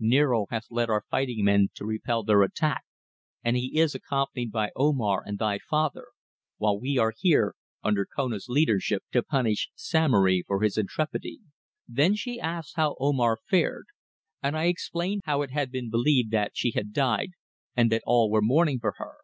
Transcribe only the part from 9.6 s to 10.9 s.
Samory for his